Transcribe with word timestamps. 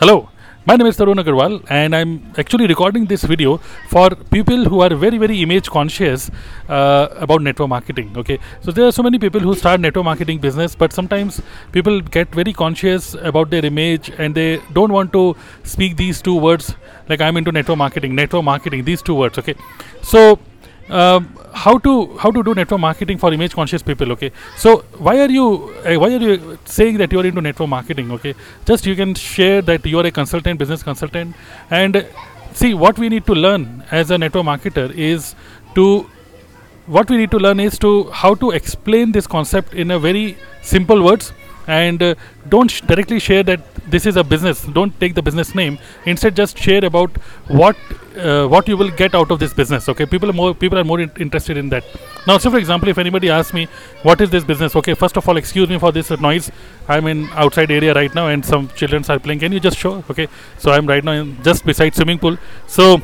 Hello, 0.00 0.28
my 0.64 0.76
name 0.76 0.86
is 0.86 0.96
Tarun 0.96 1.18
Agarwal 1.20 1.54
and 1.68 1.92
I'm 1.92 2.32
actually 2.38 2.68
recording 2.68 3.06
this 3.06 3.24
video 3.24 3.56
for 3.88 4.10
people 4.34 4.66
who 4.66 4.78
are 4.80 4.94
very 4.94 5.18
very 5.18 5.42
image 5.42 5.68
conscious 5.68 6.30
uh, 6.68 7.08
about 7.16 7.42
network 7.42 7.68
marketing. 7.68 8.12
Okay, 8.16 8.38
so 8.60 8.70
there 8.70 8.86
are 8.86 8.92
so 8.92 9.02
many 9.02 9.18
people 9.18 9.40
who 9.40 9.56
start 9.56 9.80
network 9.80 10.04
marketing 10.04 10.38
business, 10.38 10.76
but 10.76 10.92
sometimes 10.92 11.42
people 11.72 12.00
get 12.00 12.32
very 12.32 12.52
conscious 12.52 13.14
about 13.14 13.50
their 13.50 13.64
image 13.64 14.10
and 14.18 14.36
they 14.36 14.62
don't 14.72 14.92
want 14.92 15.12
to 15.14 15.34
speak 15.64 15.96
these 15.96 16.22
two 16.22 16.36
words 16.36 16.76
like 17.08 17.20
I'm 17.20 17.36
into 17.36 17.50
network 17.50 17.78
marketing, 17.78 18.14
network 18.14 18.44
marketing, 18.44 18.84
these 18.84 19.02
two 19.02 19.16
words. 19.16 19.36
Okay, 19.36 19.56
so 20.00 20.38
um, 20.90 21.36
how 21.52 21.78
to 21.78 22.16
how 22.18 22.30
to 22.30 22.42
do 22.42 22.54
network 22.54 22.80
marketing 22.80 23.18
for 23.18 23.32
image 23.32 23.54
conscious 23.54 23.82
people 23.82 24.12
okay? 24.12 24.32
So 24.56 24.78
why 24.98 25.20
are 25.20 25.30
you 25.30 25.74
uh, 25.84 25.94
why 25.98 26.14
are 26.14 26.18
you 26.18 26.58
saying 26.64 26.98
that 26.98 27.12
you 27.12 27.20
are 27.20 27.26
into 27.26 27.40
network 27.40 27.68
marketing 27.68 28.10
okay? 28.12 28.34
Just 28.64 28.86
you 28.86 28.96
can 28.96 29.14
share 29.14 29.62
that 29.62 29.84
you 29.86 29.98
are 29.98 30.06
a 30.06 30.10
consultant 30.10 30.58
business 30.58 30.82
consultant 30.82 31.34
and 31.70 32.06
see 32.52 32.74
what 32.74 32.98
we 32.98 33.08
need 33.08 33.26
to 33.26 33.34
learn 33.34 33.84
as 33.90 34.10
a 34.10 34.18
network 34.18 34.44
marketer 34.44 34.90
is 34.94 35.34
to 35.74 36.08
what 36.86 37.10
we 37.10 37.18
need 37.18 37.30
to 37.30 37.38
learn 37.38 37.60
is 37.60 37.78
to 37.78 38.04
how 38.10 38.34
to 38.34 38.50
explain 38.50 39.12
this 39.12 39.26
concept 39.26 39.74
in 39.74 39.90
a 39.90 39.98
very 39.98 40.38
simple 40.62 41.02
words 41.02 41.32
and 41.68 42.02
uh, 42.02 42.14
don't 42.48 42.70
sh- 42.70 42.80
directly 42.80 43.20
share 43.20 43.42
that 43.42 43.60
this 43.86 44.06
is 44.06 44.16
a 44.16 44.24
business. 44.24 44.62
Don't 44.64 44.98
take 45.00 45.14
the 45.14 45.22
business 45.22 45.54
name. 45.54 45.78
Instead 46.06 46.34
just 46.34 46.58
share 46.58 46.84
about 46.84 47.16
what 47.46 47.76
uh, 48.16 48.46
what 48.48 48.66
you 48.68 48.76
will 48.76 48.90
get 48.90 49.14
out 49.14 49.30
of 49.30 49.38
this 49.38 49.52
business 49.52 49.88
okay? 49.88 50.06
People 50.06 50.30
are 50.30 50.32
more 50.32 50.54
people 50.54 50.78
are 50.78 50.84
more 50.84 51.00
in- 51.00 51.12
interested 51.18 51.56
in 51.56 51.68
that. 51.68 51.84
Now 52.26 52.38
so 52.38 52.50
for 52.50 52.58
example 52.58 52.88
if 52.88 52.98
anybody 52.98 53.30
asks 53.30 53.52
me 53.52 53.66
what 54.02 54.20
is 54.20 54.30
this 54.30 54.44
business? 54.44 54.74
Okay 54.76 54.94
first 54.94 55.16
of 55.16 55.28
all 55.28 55.36
excuse 55.36 55.68
me 55.68 55.78
for 55.78 55.92
this 55.92 56.10
noise. 56.28 56.50
I'm 56.88 57.06
in 57.06 57.28
outside 57.44 57.70
area 57.70 57.94
right 57.94 58.14
now 58.14 58.28
and 58.28 58.44
some 58.44 58.68
children 58.70 59.04
are 59.08 59.18
playing. 59.18 59.40
Can 59.40 59.52
you 59.52 59.60
just 59.60 59.78
show? 59.78 60.02
Okay 60.10 60.28
so 60.58 60.72
i'm 60.72 60.86
right 60.86 61.04
now 61.04 61.12
in 61.12 61.42
just 61.42 61.64
beside 61.64 61.94
swimming 61.94 62.18
pool. 62.18 62.38
So 62.66 63.00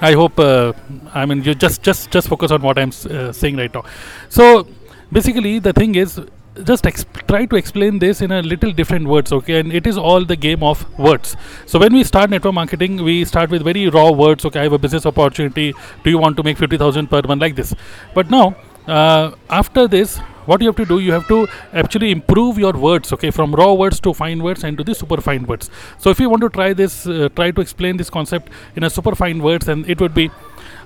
I 0.00 0.12
hope 0.12 0.38
uh, 0.38 0.72
I 1.12 1.26
mean 1.26 1.42
you 1.44 1.54
just 1.54 1.82
just 1.82 2.10
just 2.10 2.28
focus 2.28 2.50
on 2.50 2.62
what 2.62 2.78
I'm 2.78 2.92
uh, 3.10 3.32
saying 3.32 3.56
right 3.56 3.72
now. 3.72 3.84
So 4.28 4.66
basically, 5.12 5.60
the 5.60 5.72
thing 5.72 5.94
is 5.94 6.20
just 6.62 6.84
exp- 6.84 7.26
try 7.26 7.44
to 7.46 7.56
explain 7.56 7.98
this 7.98 8.20
in 8.22 8.30
a 8.30 8.40
little 8.42 8.70
different 8.70 9.08
words 9.08 9.32
okay? 9.32 9.58
And 9.58 9.72
it 9.72 9.86
is 9.86 9.98
all 9.98 10.24
the 10.24 10.36
game 10.36 10.62
of 10.62 10.86
words. 10.98 11.36
So 11.66 11.78
when 11.78 11.92
we 11.92 12.04
start 12.04 12.30
network 12.30 12.54
marketing 12.54 13.02
we 13.02 13.24
start 13.24 13.50
with 13.50 13.62
very 13.64 13.88
raw 13.88 14.10
words 14.10 14.44
okay? 14.44 14.60
I 14.60 14.62
have 14.64 14.72
a 14.72 14.78
business 14.78 15.06
opportunity. 15.06 15.74
Do 16.04 16.10
you 16.10 16.18
want 16.18 16.36
to 16.36 16.42
make 16.42 16.58
50000 16.58 17.08
per 17.08 17.22
month? 17.22 17.40
Like 17.40 17.56
this. 17.56 17.74
But 18.14 18.30
now 18.30 18.56
uh, 18.86 19.32
after 19.50 19.88
this 19.88 20.18
what 20.46 20.60
you 20.60 20.68
have 20.68 20.76
to 20.76 20.84
do 20.84 20.98
you 20.98 21.10
have 21.10 21.26
to 21.26 21.48
actually 21.72 22.10
improve 22.10 22.58
your 22.58 22.72
words 22.72 23.12
okay? 23.12 23.30
From 23.30 23.54
raw 23.54 23.72
words 23.72 23.98
to 24.00 24.14
fine 24.14 24.42
words 24.42 24.62
and 24.62 24.78
to 24.78 24.84
the 24.84 24.94
super 24.94 25.20
fine 25.20 25.44
words. 25.46 25.70
So 25.98 26.10
if 26.10 26.20
you 26.20 26.30
want 26.30 26.42
to 26.42 26.50
try 26.50 26.72
this 26.72 27.06
uh, 27.06 27.28
try 27.34 27.50
to 27.50 27.60
explain 27.60 27.96
this 27.96 28.10
concept 28.10 28.52
in 28.76 28.84
a 28.84 28.90
super 28.90 29.14
fine 29.16 29.42
words 29.42 29.68
and 29.68 29.88
it 29.90 30.00
would 30.00 30.14
be 30.14 30.30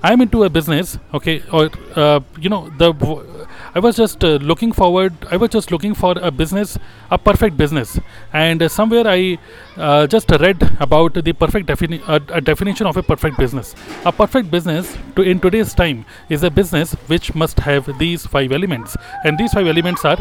i'm 0.03 0.21
into 0.21 0.45
a 0.45 0.49
business 0.49 0.99
okay? 1.13 1.43
Or 1.53 1.71
uh, 1.97 2.21
you 2.41 2.49
know 2.49 2.71
the 2.79 2.93
w- 2.93 3.38
i 3.75 3.79
was 3.79 3.97
just 3.97 4.25
uh, 4.25 4.37
looking 4.51 4.73
forward 4.73 5.13
i 5.31 5.37
was 5.37 5.51
just 5.51 5.71
looking 5.71 5.95
for 5.95 6.15
a 6.21 6.31
business 6.31 6.79
a 7.11 7.19
perfect 7.19 7.57
business. 7.57 7.99
And 8.33 8.63
uh, 8.63 8.69
somewhere 8.69 9.07
i 9.07 9.39
uh, 9.77 10.07
just 10.07 10.31
read 10.31 10.63
about 10.81 11.15
the 11.15 11.33
perfect 11.33 11.69
defini- 11.69 12.03
a 12.09 12.41
definition 12.41 12.87
of 12.87 12.97
a 12.97 13.03
perfect 13.03 13.39
business. 13.39 13.75
A 14.05 14.13
perfect 14.13 14.51
business 14.51 14.97
to 15.17 15.23
in 15.23 15.41
today's 15.41 15.75
time 15.75 16.05
is 16.29 16.43
a 16.43 16.51
business 16.51 16.93
which 17.07 17.35
must 17.35 17.61
have 17.61 17.99
these 17.99 18.27
five 18.27 18.53
elements. 18.53 18.97
And 19.25 19.39
these 19.39 19.53
five 19.53 19.67
elements 19.67 20.05
are 20.05 20.19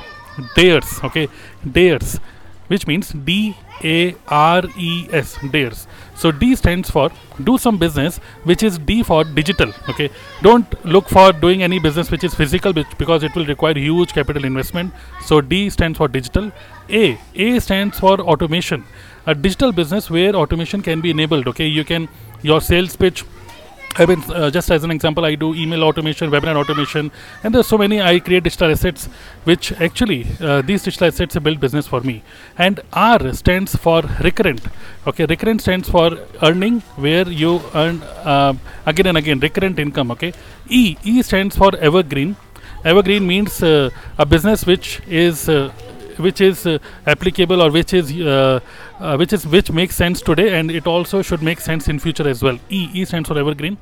dares. 0.56 1.00
okay? 1.04 1.28
Dares 1.70 2.20
which 2.68 2.88
means 2.88 3.10
D 3.12 3.56
A 3.84 4.16
R 4.28 4.64
E 4.78 5.08
S 5.12 5.38
dares. 5.52 5.88
So 6.16 6.32
D 6.32 6.56
stands 6.56 6.90
for 6.90 7.12
do 7.44 7.58
some 7.58 7.78
business, 7.78 8.18
which 8.44 8.64
is 8.64 8.78
D 8.78 9.04
for 9.04 9.24
digital. 9.24 9.72
Okay, 9.90 10.10
don't 10.42 10.86
look 10.86 11.08
for 11.08 11.32
doing 11.32 11.64
any 11.64 11.80
business 11.80 12.10
which 12.12 12.24
is 12.24 12.34
physical, 12.34 12.74
because 12.74 13.24
it 13.24 13.36
will 13.36 13.46
require 13.46 13.78
huge 13.78 14.14
capital 14.14 14.46
investment. 14.46 14.94
So 15.24 15.42
D 15.42 15.70
stands 15.70 15.98
for 15.98 16.08
digital. 16.08 16.52
A 16.90 17.20
A 17.36 17.60
stands 17.60 18.00
for 18.00 18.20
automation. 18.20 18.84
A 19.26 19.36
digital 19.36 19.72
business 19.72 20.10
where 20.10 20.34
automation 20.36 20.82
can 20.82 21.02
be 21.02 21.10
enabled. 21.12 21.48
Okay, 21.50 21.68
you 21.68 21.84
can 21.84 22.08
your 22.42 22.62
sales 22.62 22.96
pitch 22.96 23.26
I 24.00 24.06
mean, 24.06 24.24
uh, 24.30 24.52
just 24.52 24.70
as 24.70 24.84
an 24.84 24.92
example, 24.92 25.26
I 25.26 25.34
do 25.34 25.56
email 25.56 25.84
automation, 25.84 26.30
webinar 26.30 26.56
automation, 26.56 27.12
and 27.44 27.54
there's 27.54 27.68
so 27.68 27.78
many. 27.78 28.00
I 28.00 28.20
create 28.20 28.44
digital 28.44 28.70
assets, 28.70 29.08
which 29.44 29.72
actually 29.88 30.28
uh, 30.40 30.62
these 30.62 30.84
digital 30.84 31.08
assets 31.08 31.36
build 31.38 31.60
business 31.60 31.88
for 31.88 32.02
me. 32.02 32.22
And 32.58 32.80
R 32.94 33.34
stands 33.34 33.76
for 33.76 34.04
recurrent. 34.22 34.62
Okay, 35.08 35.26
recurrent 35.26 35.62
stands 35.62 35.90
for 35.90 36.20
earning, 36.44 36.82
where 36.96 37.28
you 37.28 37.62
earn 37.74 38.04
uh, 38.04 38.54
again 38.86 39.08
and 39.08 39.18
again 39.18 39.40
recurrent 39.40 39.80
income. 39.80 40.12
Okay, 40.12 40.34
E 40.70 40.96
E 41.04 41.22
stands 41.24 41.58
for 41.58 41.76
evergreen. 41.78 42.36
Evergreen 42.86 43.26
means 43.26 43.64
uh, 43.64 43.90
a 44.20 44.26
business 44.26 44.66
which 44.66 45.02
is 45.08 45.50
uh, 45.50 45.72
which 46.18 46.40
is 46.42 46.66
uh, 46.66 46.78
applicable 47.06 47.62
or 47.62 47.72
which 47.72 47.94
is 47.94 48.12
uh, 49.00 49.16
which 49.16 49.34
is 49.34 49.46
which 49.48 49.72
makes 49.72 49.96
sense 49.96 50.22
today 50.22 50.58
and 50.60 50.72
it 50.72 50.88
also 50.88 51.22
should 51.22 51.42
make 51.42 51.60
sense 51.60 51.88
in 51.88 52.00
future 52.00 52.28
as 52.28 52.42
well. 52.44 52.60
E 52.70 52.90
e 52.94 53.06
stands 53.06 53.30
for 53.30 53.38
evergreen 53.38 53.78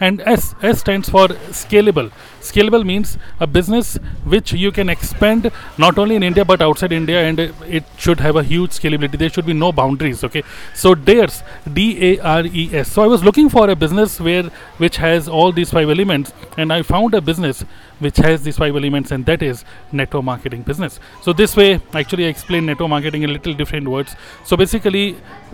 and 0.00 0.22
s 0.22 0.54
s 0.62 0.80
stands 0.80 1.08
for 1.08 1.26
scalable. 1.60 2.10
Scalable 2.40 2.84
means 2.84 3.18
a 3.38 3.46
business 3.46 3.96
which 4.24 4.52
you 4.52 4.70
can 4.72 4.88
expand 4.88 5.50
not 5.76 5.98
only 5.98 6.16
in 6.16 6.22
india 6.22 6.44
but 6.44 6.62
outside 6.62 6.92
india 6.92 7.20
and 7.28 7.40
it 7.78 7.84
should 7.98 8.20
have 8.20 8.36
a 8.36 8.42
huge 8.42 8.70
scalability. 8.70 9.18
There 9.18 9.28
should 9.28 9.46
be 9.46 9.52
no 9.52 9.72
boundaries 9.72 10.24
okay? 10.24 10.42
So 10.74 10.94
dares 10.94 11.42
d 11.72 11.98
a 12.10 12.18
r 12.18 12.46
e 12.46 12.70
s. 12.72 12.90
So 12.92 13.02
i 13.02 13.06
was 13.06 13.22
looking 13.22 13.50
for 13.50 13.68
a 13.68 13.76
business 13.76 14.18
where 14.20 14.44
which 14.78 14.96
has 14.96 15.28
all 15.28 15.52
these 15.52 15.70
five 15.70 15.90
elements 15.90 16.32
and 16.56 16.72
i 16.72 16.82
found 16.82 17.14
a 17.14 17.20
business 17.20 17.64
which 17.98 18.16
has 18.16 18.42
these 18.42 18.56
five 18.56 18.74
elements 18.74 19.10
and 19.10 19.26
that 19.26 19.42
is 19.42 19.64
network 19.92 20.24
marketing 20.24 20.62
business. 20.62 20.98
So 21.22 21.34
this 21.34 21.54
way 21.56 21.80
actually 21.92 22.24
i 22.24 22.28
explain 22.28 22.64
network 22.64 22.88
marketing 22.88 23.22
in 23.22 23.32
little 23.32 23.52
different 23.52 23.88
words. 23.88 24.16
So 24.44 24.56
basically 24.60 25.04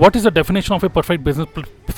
what 0.03 0.17
is 0.19 0.25
the 0.29 0.31
definition 0.31 0.75
of 0.75 0.85
a 0.85 0.91
perfect 0.99 1.23
business? 1.23 1.49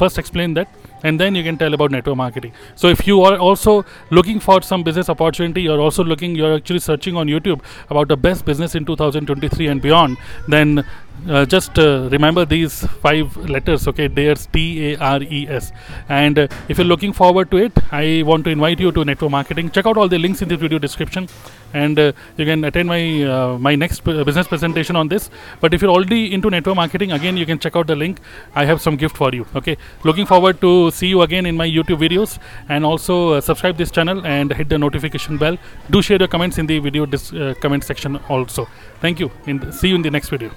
First 0.03 0.19
explain 0.19 0.55
that 0.55 0.69
and 1.03 1.21
then 1.21 1.35
you 1.35 1.43
can 1.43 1.57
tell 1.57 1.75
about 1.75 1.91
network 1.91 2.17
marketing. 2.17 2.53
So 2.75 2.89
if 2.89 3.07
you 3.07 3.23
are 3.23 3.37
also 3.37 3.85
looking 4.11 4.41
for 4.41 4.63
some 4.63 4.83
business 4.83 5.09
opportunity 5.09 5.63
you're 5.63 5.81
also 5.81 6.05
looking 6.05 6.35
you're 6.35 6.55
actually 6.57 6.79
searching 6.79 7.17
on 7.17 7.27
youtube 7.27 7.61
about 7.91 8.09
the 8.09 8.17
best 8.17 8.45
business 8.45 8.75
in 8.75 8.85
2023 8.85 9.67
and 9.69 9.83
beyond 9.83 10.17
then 10.47 10.85
uh, 11.27 11.45
just 11.45 11.79
uh, 11.79 12.09
remember 12.13 12.45
these 12.45 12.87
five 13.05 13.37
letters 13.37 13.89
okay? 13.89 14.09
Dares 14.09 14.47
t 14.47 14.93
a 14.93 14.97
r 14.97 15.23
e 15.23 15.47
s. 15.49 15.73
And 16.09 16.39
uh, 16.39 16.49
if 16.69 16.79
you're 16.79 16.87
looking 16.87 17.13
forward 17.13 17.51
to 17.51 17.57
it 17.57 17.73
i 17.91 18.23
want 18.25 18.45
to 18.45 18.51
invite 18.51 18.81
you 18.81 18.93
to 18.93 19.05
network 19.05 19.31
marketing. 19.31 19.71
Check 19.71 19.87
out 19.87 19.97
all 19.97 20.09
the 20.09 20.19
links 20.19 20.43
in 20.43 20.49
the 20.49 20.57
video 20.57 20.79
description. 20.79 21.29
And 21.75 21.99
uh, 21.99 22.13
you 22.37 22.45
can 22.45 22.65
attend 22.65 22.89
my 22.89 23.23
uh, 23.23 23.59
my 23.59 23.75
next 23.75 24.01
p- 24.05 24.23
business 24.25 24.47
presentation 24.47 24.97
on 24.97 25.09
this. 25.09 25.29
But 25.61 25.75
if 25.75 25.83
you're 25.83 25.91
already 25.91 26.33
into 26.33 26.51
network 26.51 26.77
marketing 26.77 27.13
again 27.13 27.37
you 27.37 27.47
can 27.47 27.59
check 27.59 27.77
out 27.77 27.87
the 27.89 27.97
link. 27.97 28.21
I 28.55 28.65
have 28.65 28.81
some 28.81 28.97
gift 28.97 29.17
for 29.17 29.31
you 29.35 29.47
okay? 29.57 29.77
Looking 30.05 30.27
forward 30.27 30.61
to 30.61 30.88
see 30.91 31.07
you 31.07 31.23
again 31.23 31.47
in 31.47 31.57
my 31.57 31.69
youtube 31.69 31.99
videos. 31.99 32.39
And 32.69 32.85
also 32.85 33.35
uh, 33.35 33.41
subscribe 33.41 33.77
this 33.77 33.91
channel 33.91 34.27
and 34.27 34.53
hit 34.53 34.69
the 34.69 34.79
notification 34.79 35.39
bell. 35.39 35.59
Do 35.91 36.03
share 36.03 36.19
your 36.19 36.29
comments 36.29 36.59
in 36.59 36.67
the 36.67 36.79
video 36.79 37.07
dis- 37.07 37.33
uh, 37.33 37.55
comment 37.61 37.85
section 37.85 38.17
also. 38.29 38.69
Thank 39.01 39.21
you. 39.21 39.31
And 39.47 39.73
see 39.75 39.89
you 39.89 39.95
in 39.95 40.03
the 40.03 40.11
next 40.11 40.29
video 40.29 40.51